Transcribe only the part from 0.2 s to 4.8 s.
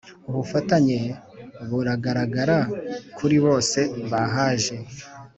ubufatanye buragaragara kuribose bahaje